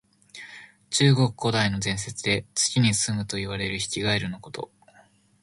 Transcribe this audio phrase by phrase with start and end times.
[0.89, 4.71] 中国古代の伝説で、月にすむといわれるヒキガエルのこと。